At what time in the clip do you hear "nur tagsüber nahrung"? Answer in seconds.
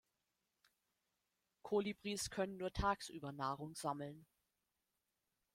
2.57-3.75